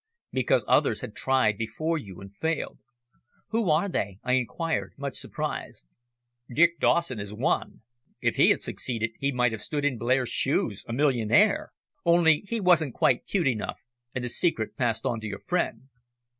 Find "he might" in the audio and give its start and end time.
9.19-9.51